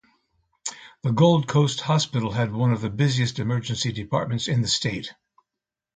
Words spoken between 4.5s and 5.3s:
the state.